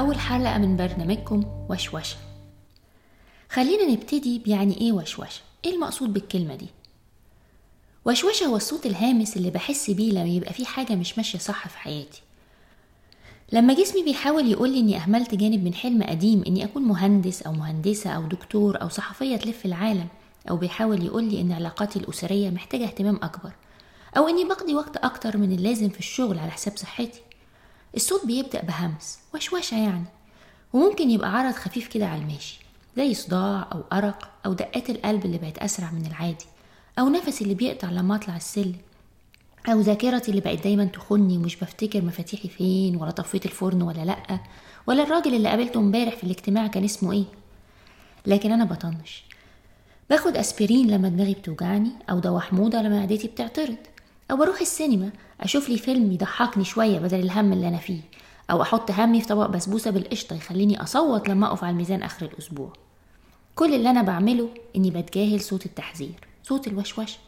[0.00, 2.16] أول حلقة من برنامجكم وشوشة.
[3.50, 6.66] خلينا نبتدي بيعني إيه وشوشة؟ إيه المقصود بالكلمة دي؟
[8.04, 11.78] وشوشة هو الصوت الهامس اللي بحس بيه لما يبقى في حاجة مش ماشية صح في
[11.78, 12.22] حياتي.
[13.52, 17.52] لما جسمي بيحاول يقول لي إني أهملت جانب من حلم قديم إني أكون مهندس أو
[17.52, 20.08] مهندسة أو دكتور أو صحفية تلف العالم
[20.50, 23.52] أو بيحاول يقول لي إن علاقاتي الأسرية محتاجة اهتمام أكبر
[24.16, 27.20] أو إني بقضي وقت أكتر من اللازم في الشغل على حساب صحتي.
[27.96, 30.04] الصوت بيبدأ بهمس وشوشة يعني
[30.72, 32.60] وممكن يبقى عرض خفيف كده على الماشي
[32.96, 36.44] زي صداع أو أرق أو دقات القلب اللي بقت أسرع من العادي
[36.98, 38.76] أو نفسي اللي بيقطع لما أطلع السلم
[39.68, 44.40] أو ذاكرتي اللي بقت دايما تخني ومش بفتكر مفاتيحي فين ولا طفيت الفرن ولا لأ
[44.86, 47.24] ولا الراجل اللي قابلته امبارح في الاجتماع كان اسمه إيه.
[48.26, 49.24] لكن أنا بطنش.
[50.10, 53.76] باخد أسبرين لما دماغي بتوجعني أو دواء حموضة لما معدتي بتعترض.
[54.30, 58.00] أو بروح السينما أشوف لي فيلم يضحكني شوية بدل الهم اللي أنا فيه
[58.50, 62.72] أو أحط همي في طبق بسبوسة بالقشطة يخليني أصوت لما أقف على الميزان آخر الأسبوع.
[63.56, 67.18] كل اللي أنا بعمله إني بتجاهل صوت التحذير صوت الوشوشة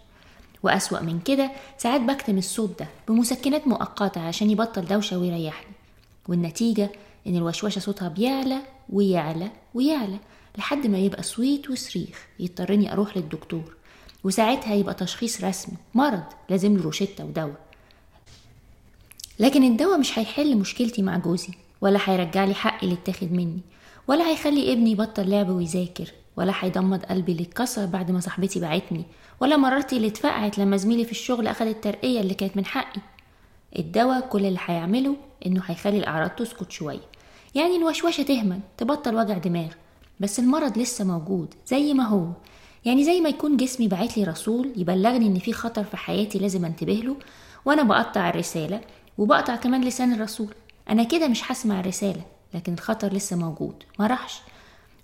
[0.62, 5.73] وأسوأ من كده ساعات بكتم الصوت ده بمسكنات مؤقتة عشان يبطل دوشة ويريحني.
[6.28, 6.91] والنتيجة
[7.27, 8.58] إن الوشوشة صوتها بيعلى
[8.91, 10.19] ويعلى ويعلى
[10.58, 13.77] لحد ما يبقى صويت وصريخ يضطرني أروح للدكتور.
[14.25, 15.75] وساعتها يبقى تشخيص رسمي.
[15.95, 17.56] مرض لازم له روشتة ودواء.
[19.39, 23.61] لكن الدواء مش هيحل مشكلتي مع جوزي ولا هيرجع لي حقي اللي اتاخد مني
[24.09, 29.05] ولا هيخلي ابني يبطل لعب ويذاكر ولا هيضمد قلبي اللي اتكسر بعد ما صاحبتي بعتني
[29.41, 33.01] ولا مرارتي اللي اتفقعت لما زميلي في الشغل أخد الترقية اللي كانت من حقي.
[33.79, 35.17] الدواء كل اللي هيعمله
[35.47, 37.01] إنه هيخلي الأعراض تسكت شوية.
[37.55, 39.73] يعني الوشوشة تهمل تبطل وجع دماغ.
[40.20, 42.27] بس المرض لسه موجود زي ما هو.
[42.85, 46.65] يعني زي ما يكون جسمي بعت لي رسول يبلغني إن في خطر في حياتي لازم
[46.65, 47.17] انتبه له
[47.65, 48.81] وأنا بقطع الرسالة
[49.19, 50.55] وبقطع كمان لسان الرسول.
[50.91, 52.23] أنا كده مش هسمع الرسالة
[52.55, 53.83] لكن الخطر لسه موجود.
[53.98, 54.41] ما راحش.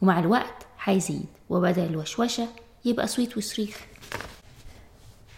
[0.03, 1.25] ومع الوقت هيزيد.
[1.50, 2.49] وبدل الوشوشة
[2.84, 3.77] يبقى صويت وصريخ.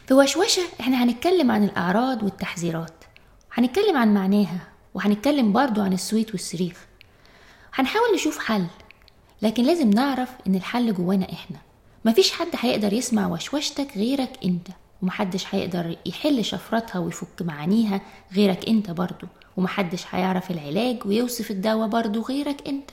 [0.09, 3.05] في وشوشة إحنا هنتكلم عن الأعراض والتحذيرات.
[3.53, 4.59] هنتكلم عن معناها
[4.95, 6.87] وهنتكلم برضو عن الصويت والصريخ
[7.75, 8.67] هنحاول نشوف حل
[9.43, 11.57] لكن لازم نعرف إن الحل جوانا إحنا.
[12.05, 14.69] مفيش حد هيقدر يسمع وشوشتك غيرك انت
[15.03, 18.01] ومحدش هيقدر يحل شفرتها ويفك معانيها
[18.35, 22.91] غيرك انت برضو ومحدش هيعرف العلاج ويوصف الدواء برضو غيرك انت.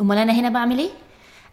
[0.00, 0.90] امال أنا هنا بعمل إيه؟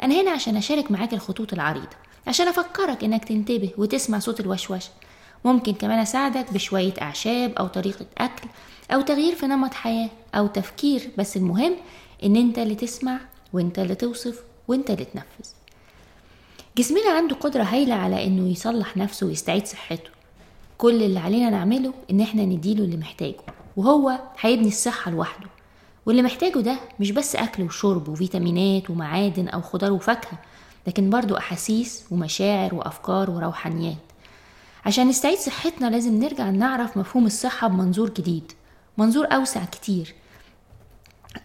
[0.03, 1.95] أنا هنا عشان اشارك معاك الخطوط العريضة
[2.27, 4.89] عشان افكرك انك تنتبه وتسمع صوت الوشوشة.
[5.45, 8.47] ممكن كمان اساعدك بشوية اعشاب أو طريقة اكل
[8.91, 11.75] أو تغيير في نمط حياة أو تفكير بس المهم
[12.23, 13.19] ان انت اللي تسمع
[13.53, 15.49] وانت اللي توصف وانت اللي تنفذ.
[16.77, 20.09] جسمنا عنده قدرة هايلة على إنه يصلح نفسه ويستعيد صحته.
[20.77, 23.35] كل اللي علينا نعمله إن إحنا نديله اللي محتاجه
[23.77, 25.47] وهو هيبني الصحة لوحده.
[26.05, 30.39] واللي محتاجه ده مش بس أكل وشرب وفيتامينات ومعادن أو خضار وفاكهة
[30.87, 33.97] لكن برضو أحاسيس ومشاعر وأفكار وروحانيات.
[34.85, 38.51] عشان نستعيد صحتنا لازم نرجع نعرف مفهوم الصحة بمنظور جديد
[38.97, 40.13] منظور أوسع كتير.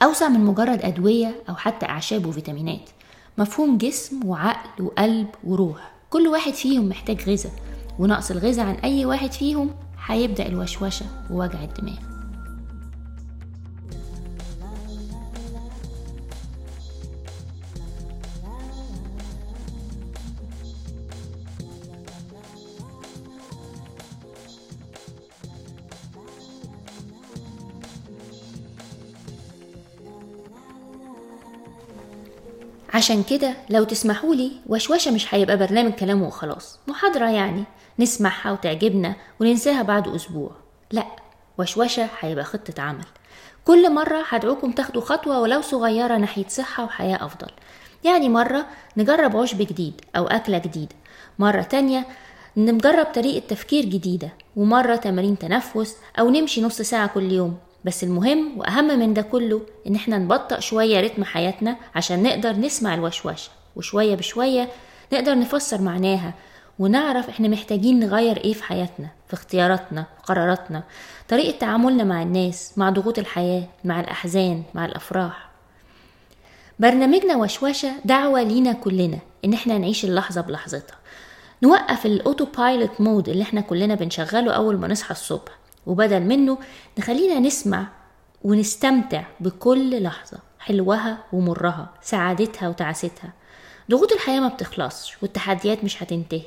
[0.02, 2.90] أوسع من مجرد أدوية أو حتى أعشاب وفيتامينات.
[3.38, 5.92] مفهوم جسم وعقل وقلب وروح.
[6.10, 7.52] كل واحد فيهم محتاج غذاء
[7.98, 9.70] ونقص الغذاء عن أي واحد فيهم
[10.06, 12.17] هيبدأ الوشوشة ووجع الدماغ.
[32.98, 36.78] عشان كده لو تسمحولي وشوشة مش هيبقى برنامج كلام وخلاص.
[36.86, 37.64] محاضرة يعني.
[37.98, 40.50] نسمعها وتعجبنا وننساها بعد أسبوع.
[40.90, 41.04] لا
[41.58, 43.04] وشوشة هيبقى خطة عمل.
[43.64, 47.50] كل مرة هدعوكم تاخدوا خطوة ولو صغيرة ناحية صحة وحياة أفضل.
[48.04, 48.66] يعني مرة
[48.96, 50.96] نجرب عشب جديد أو أكلة جديدة.
[51.38, 52.06] مرة تانية
[52.56, 54.32] نجرب طريقة تفكير جديدة.
[54.56, 57.58] ومرة تمارين تنفس أو نمشي نص ساعة كل يوم.
[57.88, 62.94] بس المهم وأهم من ده كله إن إحنا نبطأ شوية رتم حياتنا عشان نقدر نسمع
[62.94, 64.68] الوشوشة وشوية بشوية
[65.12, 66.34] نقدر نفسر معناها
[66.78, 70.82] ونعرف إحنا محتاجين نغير إيه في حياتنا في اختياراتنا في قراراتنا
[71.28, 75.48] طريقة تعاملنا مع الناس مع ضغوط الحياة مع الأحزان مع الأفراح.
[76.78, 80.96] برنامجنا وشوشة دعوة لينا كلنا إن إحنا نعيش اللحظة بلحظتها.
[81.62, 85.57] نوقف ال autopilot mode اللي إحنا كلنا بنشغله أول ما نصحى الصبح.
[85.88, 86.58] وبدل منه
[86.98, 87.86] نخلينا نسمع
[88.44, 93.32] ونستمتع بكل لحظة حلوها ومرها سعادتها وتعاستها
[93.90, 96.42] ضغوط الحياة ما بتخلصش والتحديات مش هتنتهي.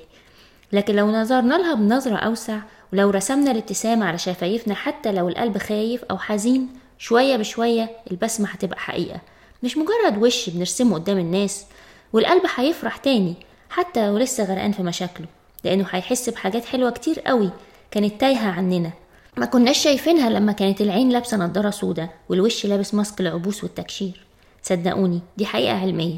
[0.74, 2.60] لكن لو نظرنا لها بنظرة أوسع
[2.94, 8.80] ولو رسمنا الابتسامة على شفايفنا حتى لو القلب خايف أو حزين شوية بشوية البسمة هتبقى
[8.80, 9.22] حقيقة.
[9.64, 11.66] مش مجرد وش بنرسمه قدام الناس
[12.14, 13.34] والقلب هيفرح تاني
[13.70, 15.28] حتى لو لسه غرقان في مشاكله
[15.64, 17.50] لأنه هيحس بحاجات حلوة كتير قوي
[17.92, 18.92] كانت تايهة عننا.
[19.38, 24.26] ما كناش شايفينها لما كانت العين لابسة نضارة سودا والوش لابس ماسك العبوس والتكشير.
[24.64, 26.18] صدقوني دي حقيقة علمية.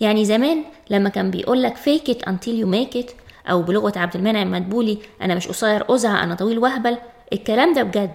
[0.00, 3.12] يعني زمان لما كان بيقولك fake it until you make it
[3.50, 6.98] أو بلغة عبد المنعم مدبولي أنا مش قصير أزعة أنا طويل وهبل
[7.32, 8.12] الكلام ده بجد.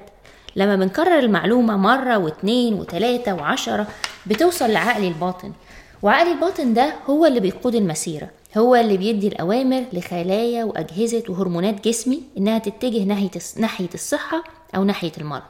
[0.55, 3.87] لما بنكرر المعلومة مرة واتنين وتلاتة وعشرة
[4.25, 5.51] بتوصل لعقلي الباطن.
[6.01, 8.29] وعقلي الباطن ده هو اللي بيقود المسيرة.
[8.57, 14.43] هو اللي بيدي الأوامر لخلايا وأجهزة وهرمونات جسمي إنها تتجه ناحية ناحية الصحة
[14.75, 15.41] أو ناحية المرض.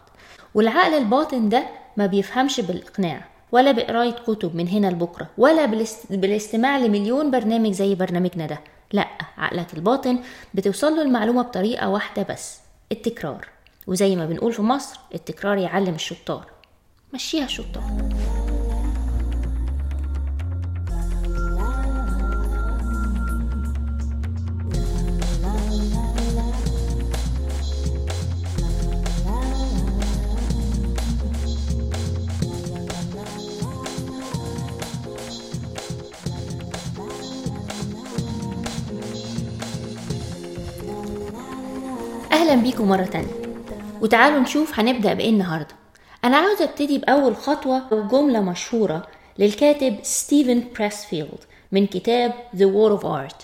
[0.56, 1.68] والعقل الباطن ده
[1.98, 5.66] ما بيفهمش بالإقناع ولا بقراية كتب من هنا لبكرة ولا
[6.10, 8.60] بالاستماع لمليون برنامج زي برنامجنا ده.
[8.94, 9.08] لأ
[9.38, 10.20] عقلك الباطن
[10.54, 12.58] بتوصل له المعلومة بطريقة واحدة بس
[12.92, 13.48] التكرار.
[13.88, 16.46] وزي ما بنقول في مصر التكرار يعلم الشطار.
[17.14, 17.84] مشيها الشطار
[42.68, 43.34] بيكم مرة تانية.
[44.02, 45.76] وتعالوا نشوف هنبدأ بإيه النهاردة.
[46.26, 49.08] أنا عاوز أبتدي بأول خطوة وجملة مشهورة
[49.40, 51.40] للكاتب ستيفن بريسفيلد
[51.72, 53.44] من كتاب The War of Art.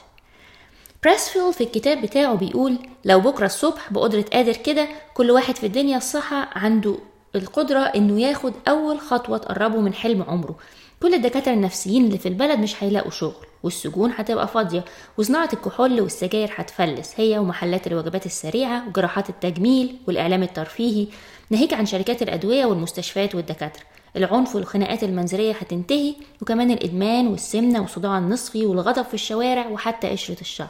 [1.04, 5.98] بريسفيلد في الكتاب بتاعه بيقول لو بكرة الصبح بقدرة قادر كده كل واحد في الدنيا
[5.98, 6.96] صحي عنده
[7.36, 10.56] القدرة إنه ياخد أول خطوة تقربه من حلم عمره.
[11.02, 13.46] كل الدكاترة النفسيين اللي في البلد مش هيلاقوا شغل.
[13.64, 14.86] والسجون هتبقى فاضية
[15.18, 17.14] وصناعة الكحول والسجاير هتفلس.
[17.18, 21.08] هي ومحلات الوجبات السريعة وجراحات التجميل والإعلام الترفيهي.
[21.50, 23.84] ناهيك عن شركات الأدوية والمستشفيات والدكاترة.
[24.16, 30.68] العنف والخناقات المنزلية هتنتهي وكمان الإدمان والسمنة والصداع النصفي والغضب في الشوارع وحتى قشرة الشعر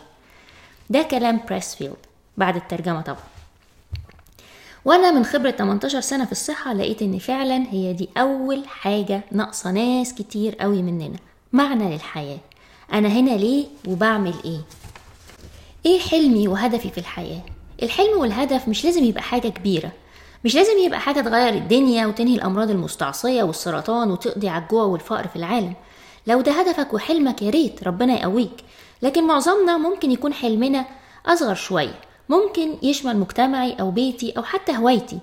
[0.90, 1.96] ده كلام بريسفيلد
[2.38, 3.24] بعد الترجمة طبعا.
[4.86, 9.72] وأنا من خبرة 18 سنة في الصحة لقيت إن فعلا هي دي أول حاجة ناقصة
[9.72, 11.18] ناس كتير قوي مننا.
[11.54, 12.38] معنى للحياة.
[12.94, 14.60] أنا هنا ليه وبعمل إيه؟
[15.86, 17.42] إيه حلمي وهدفي في الحياة؟
[17.84, 19.92] الحلم والهدف مش لازم يبقى حاجة كبيرة.
[20.46, 25.36] مش لازم يبقى حاجة تغير الدنيا وتنهي الأمراض المستعصية والسرطان وتقضي على الجوع والفقر في
[25.36, 25.74] العالم.
[26.28, 28.64] لو ده هدفك وحلمك يا ريت ربنا يقويك.
[29.02, 30.86] لكن معظمنا ممكن يكون حلمنا
[31.26, 32.00] أصغر شوية.
[32.30, 35.20] ممكن يشمل مجتمعي أو بيتي أو حتى هوايتي.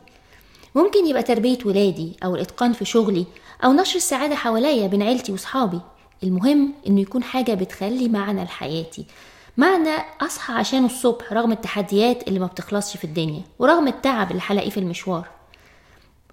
[0.74, 3.26] ممكن يبقى تربية ولادي أو الإتقان في شغلي
[3.64, 5.80] أو نشر السعادة حواليا بين عيلتي وصحابي.
[6.22, 9.04] المهم إنه يكون حاجة بتخلي معنى لحياتي
[9.56, 9.90] معنى
[10.20, 14.80] أصحى عشانه الصبح رغم التحديات اللي ما بتخلصش في الدنيا ورغم التعب اللي هلاقيه في
[14.80, 15.28] المشوار.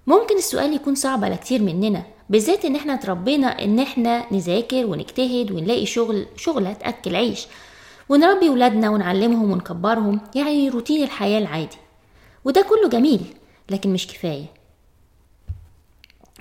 [0.06, 5.50] ممكن السؤال يكون صعب على كتير مننا بالذات إن إحنا اتربينا إن إحنا نذاكر ونجتهد
[5.50, 7.46] ونلاقي شغل شغلة تأكل عيش.
[8.08, 11.76] ونربي ولادنا ونعلمهم ونكبرهم يعني روتين الحياة العادي.
[12.44, 13.20] وده كله جميل
[13.70, 14.57] لكن مش كفاية.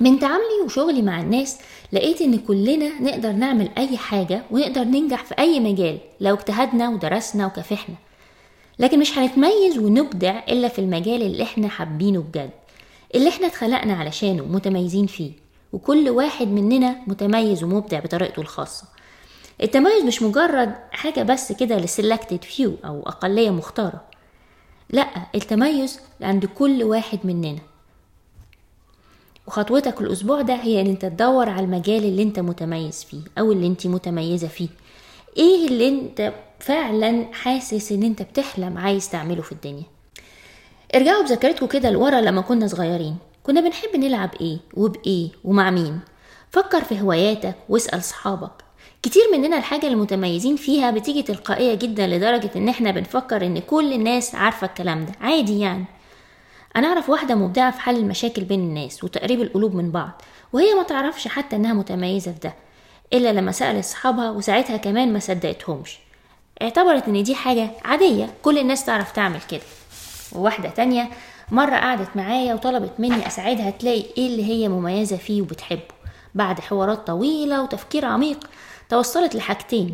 [0.02, 1.58] من تعاملي وشغلي مع الناس
[1.92, 7.46] لقيت إن كلنا نقدر نعمل أي حاجة ونقدر ننجح في أي مجال لو اجتهدنا ودرسنا
[7.46, 7.96] وكافحنا.
[8.80, 12.50] لكن مش هنتميز ونبدع إلا في المجال اللي إحنا حابينه بجد
[13.16, 15.32] اللي إحنا اتخلقنا علشانه متميزين فيه
[15.74, 18.86] وكل واحد مننا متميز ومبدع بطريقته الخاصة.
[19.64, 24.02] التميز مش مجرد حاجة بس كده لسلكتد فيو أو أقلية مختارة
[24.90, 27.60] لأ التميز عند كل واحد مننا.
[29.48, 33.68] وخطوتك الأسبوع ده هي إن أنت تدور على المجال اللي أنت متميز فيه أو اللي
[33.68, 34.68] أنت متميزة فيه.
[35.38, 39.84] إيه اللي أنت فعلا حاسس إن أنت بتحلم عايز تعمله في الدنيا؟
[40.96, 43.16] ارجعوا بذاكرتكم كده لورا لما كنا صغيرين.
[43.44, 46.00] كنا بنحب نلعب إيه وبإيه ومع مين.
[46.52, 48.52] فكر في هواياتك واسأل صحابك.
[49.04, 54.36] كتير مننا الحاجة المتميزين فيها بتيجي تلقائية جدا لدرجة إن إحنا بنفكر إن كل الناس
[54.36, 55.12] عارفة الكلام ده.
[55.22, 55.86] عادي يعني.
[56.78, 60.22] أنا أعرف واحدة مبدعة في حل المشاكل بين الناس وتقريب القلوب من بعض
[60.54, 62.54] وهي ما تعرفش حتى إنها متميزة في ده
[63.14, 66.00] إلا لما سألت أصحابها وساعتها كمان ما صدقتهمش.
[66.62, 69.62] اعتبرت إن دي حاجة عادية كل الناس تعرف تعمل كده.
[70.32, 71.10] وواحدة تانية
[71.52, 75.82] مرة قعدت معايا وطلبت مني أساعدها تلاقي إيه اللي هي مميزة فيه وبتحبه.
[76.36, 78.50] بعد حوارات طويلة وتفكير عميق
[78.90, 79.94] توصلت لحاجتين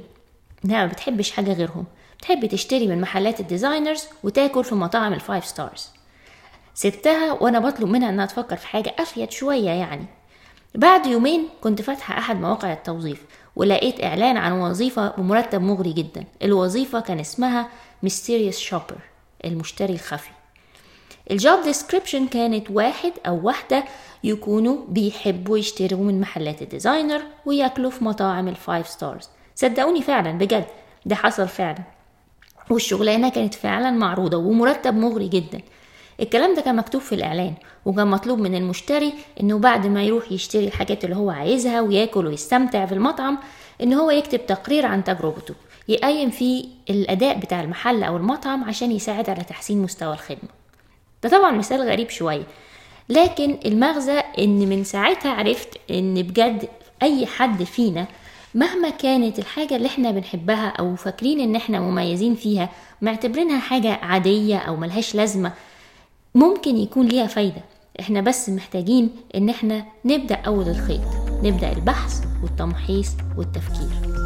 [0.65, 1.85] إنها ما بتحبش حاجة غيرهم.
[2.17, 5.89] بتحب تشتري من محلات ال designers وتاكل في مطاعم ال five stars
[6.75, 10.05] سبتها وأنا بطلب منها إنها تفكر في حاجة أفيد شوية يعني.
[10.75, 13.25] بعد يومين كنت فاتحة أحد مواقع التوظيف
[13.55, 16.23] ولقيت إعلان عن وظيفة بمرتب مغري جدا.
[16.43, 17.69] الوظيفة كان اسمها
[18.05, 18.99] Mysterious Shopper
[19.45, 20.29] المشتري الخفي.
[21.31, 23.83] ال job description كانت واحد أو واحدة
[24.23, 30.31] يكونوا بيحبوا يشتروا من محلات ال designer وياكلوا في مطاعم ال five stars صدقوني فعلا
[30.31, 30.65] بجد
[31.05, 31.83] ده حصل فعلا.
[32.69, 35.61] والشغلانة كانت فعلا معروضة ومرتب مغري جدا.
[36.19, 37.53] الكلام ده كان مكتوب في الإعلان
[37.85, 42.85] وكان مطلوب من المشتري إنه بعد ما يروح يشتري الحاجات اللي هو عايزها وياكل ويستمتع
[42.85, 43.37] في المطعم
[43.83, 45.53] إن هو يكتب تقرير عن تجربته
[45.87, 50.49] يقيم فيه الأداء بتاع المحل أو المطعم عشان يساعد على تحسين مستوى الخدمة.
[51.23, 52.43] ده طبعا مثال غريب شوية
[53.09, 56.69] لكن المغزى إن من ساعتها عرفت إن بجد
[57.03, 58.05] أي حد فينا
[58.55, 62.69] مهما كانت الحاجة اللي إحنا بنحبها أو فاكرين إن إحنا مميزين فيها
[63.01, 65.51] معتبرينها حاجة عادية أو ملهاش لازمة
[66.35, 67.63] ممكن يكون ليها فايدة.
[67.99, 71.01] إحنا بس محتاجين إن إحنا نبدأ أول الخيط
[71.43, 74.22] نبدأ البحث والتمحيص والتفكير.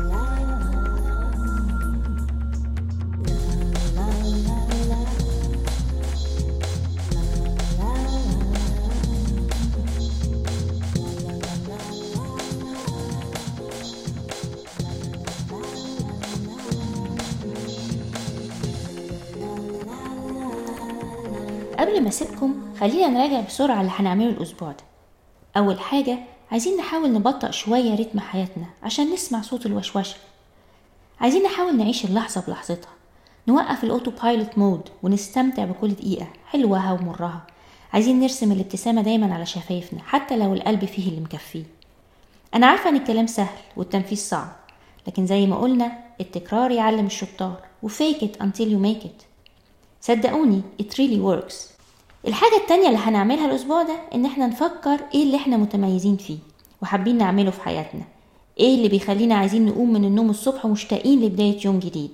[21.80, 24.84] قبل ما أسيبكم خلينا نراجع بسرعة اللي هنعمله الأسبوع ده.
[25.58, 26.20] أول حاجة
[26.52, 30.16] عايزين نحاول نبطأ شوية رتم حياتنا عشان نسمع صوت الوشوشة.
[31.20, 32.90] عايزين نحاول نعيش اللحظة بلحظتها.
[33.48, 37.48] نوقف ال autopilot mode ونستمتع بكل دقيقة حلوها ومرها.
[37.94, 41.64] عايزين نرسم الابتسامة دايما على شفايفنا حتى لو القلب فيه اللي مكفيه.
[42.56, 44.56] أنا عارفة إن الكلام سهل والتنفيذ صعب
[45.08, 45.92] لكن زي ما قلنا
[46.22, 47.62] التكرار يعلم الشطار.
[47.84, 49.26] و fake it until you make it.
[50.02, 51.56] صدقوني it really works.
[52.28, 56.38] الحاجة التانية اللي هنعملها الأسبوع ده إن إحنا نفكر إيه اللي إحنا متميزين فيه
[56.82, 58.02] وحابين نعمله في حياتنا.
[58.60, 62.12] إيه اللي بيخلينا عايزين نقوم من النوم الصبح ومشتاقين لبداية يوم جديد.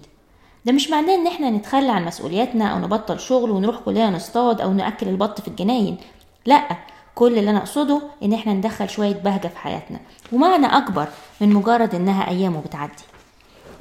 [0.66, 4.74] ده مش معناه إن إحنا نتخلى عن مسؤولياتنا أو نبطل شغل ونروح كلنا نصطاد أو
[4.74, 5.98] نأكل البط في الجناين.
[6.46, 6.78] لأ
[7.16, 10.00] كل اللي أنا أقصده إن إحنا ندخل شوية بهجة في حياتنا.
[10.32, 11.08] ومعنى أكبر
[11.42, 13.04] من مجرد إنها أيام وبتعدي.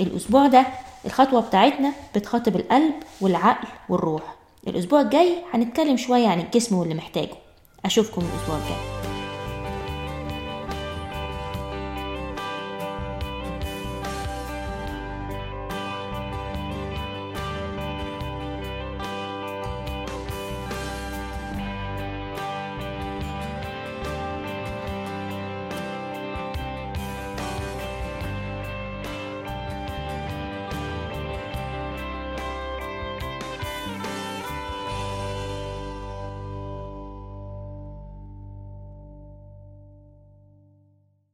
[0.00, 0.66] الأسبوع ده
[1.04, 4.22] الخطوة بتاعتنا بتخاطب القلب والعقل والروح.
[4.68, 7.34] الأسبوع الجاي هنتكلم شوية عن الجسم واللي محتاجه.
[7.84, 9.01] أشوفكم الأسبوع الجاي.